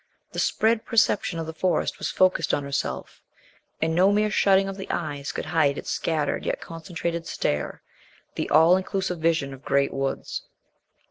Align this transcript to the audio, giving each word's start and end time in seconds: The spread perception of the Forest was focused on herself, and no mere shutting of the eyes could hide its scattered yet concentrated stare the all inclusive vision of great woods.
The 0.31 0.39
spread 0.39 0.83
perception 0.83 1.37
of 1.37 1.45
the 1.45 1.53
Forest 1.53 1.99
was 1.99 2.09
focused 2.09 2.55
on 2.55 2.63
herself, 2.63 3.21
and 3.79 3.93
no 3.93 4.11
mere 4.11 4.31
shutting 4.31 4.67
of 4.67 4.75
the 4.75 4.89
eyes 4.89 5.31
could 5.31 5.45
hide 5.45 5.77
its 5.77 5.91
scattered 5.91 6.43
yet 6.43 6.59
concentrated 6.59 7.27
stare 7.27 7.83
the 8.33 8.49
all 8.49 8.75
inclusive 8.77 9.19
vision 9.19 9.53
of 9.53 9.63
great 9.63 9.93
woods. 9.93 10.41